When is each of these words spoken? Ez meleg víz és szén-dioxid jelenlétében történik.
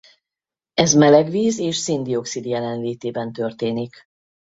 Ez 0.73 0.93
meleg 0.93 1.29
víz 1.29 1.59
és 1.59 1.77
szén-dioxid 1.77 2.45
jelenlétében 2.45 3.33
történik. 3.33 4.05